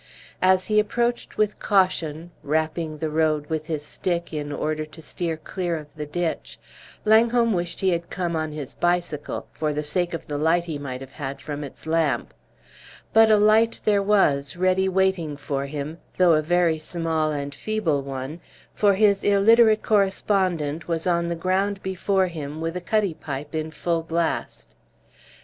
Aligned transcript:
As 0.41 0.65
he 0.65 0.79
approached 0.79 1.37
with 1.37 1.59
caution, 1.59 2.31
rapping 2.41 2.97
the 2.97 3.09
road 3.11 3.45
with 3.51 3.67
his 3.67 3.85
stick 3.85 4.33
in 4.33 4.51
order 4.51 4.83
to 4.83 4.99
steer 4.99 5.37
clear 5.37 5.77
of 5.77 5.95
the 5.95 6.07
ditch, 6.07 6.57
Langholm 7.05 7.53
wished 7.53 7.81
he 7.81 7.91
had 7.91 8.09
come 8.09 8.35
on 8.35 8.51
his 8.51 8.73
bicycle, 8.73 9.45
for 9.53 9.73
the 9.73 9.83
sake 9.83 10.15
of 10.15 10.25
the 10.25 10.39
light 10.39 10.63
he 10.63 10.79
might 10.79 11.01
have 11.01 11.11
had 11.11 11.39
from 11.39 11.63
its 11.63 11.85
lamp; 11.85 12.33
but 13.13 13.29
a 13.29 13.37
light 13.37 13.79
there 13.85 14.01
was, 14.01 14.55
ready 14.55 14.89
waiting 14.89 15.37
for 15.37 15.67
him, 15.67 15.99
though 16.17 16.33
a 16.33 16.41
very 16.41 16.79
small 16.79 17.31
and 17.31 17.53
feeble 17.53 18.01
one; 18.01 18.39
for 18.73 18.95
his 18.95 19.23
illiterate 19.23 19.83
correspondent 19.83 20.87
was 20.87 21.05
on 21.05 21.27
the 21.27 21.35
ground 21.35 21.79
before 21.83 22.25
him, 22.25 22.59
with 22.59 22.75
a 22.75 22.81
cutty 22.81 23.13
pipe 23.13 23.53
in 23.53 23.69
full 23.69 24.01
blast. 24.01 24.73